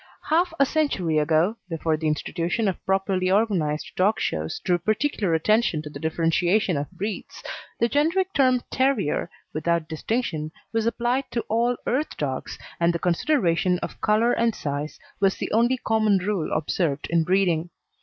[0.29, 5.83] Half a century ago, before the institution of properly organised dog shows drew particular attention
[5.83, 7.43] to the differentiation of breeds,
[7.79, 13.77] the generic term "terrier" without distinction was applied to all "earth dogs," and the consideration
[13.83, 17.69] of colour and size was the only common rule observed in breeding.